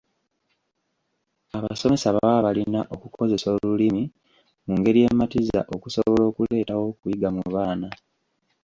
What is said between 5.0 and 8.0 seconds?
ematiza okusobola okuleetawo okuyiga mu baana.